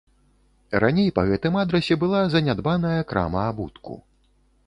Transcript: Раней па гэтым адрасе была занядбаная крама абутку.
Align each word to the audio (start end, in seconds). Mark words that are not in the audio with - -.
Раней 0.83 1.09
па 1.17 1.25
гэтым 1.31 1.59
адрасе 1.65 1.97
была 2.03 2.21
занядбаная 2.35 2.97
крама 3.13 3.41
абутку. 3.53 3.93